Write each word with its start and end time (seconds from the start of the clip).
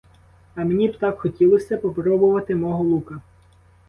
А 0.55 0.63
мені 0.63 0.87
б 0.87 0.97
так 0.97 1.19
хотілося 1.19 1.77
попробувати 1.77 2.55
мого 2.55 2.83
лука. 2.83 3.21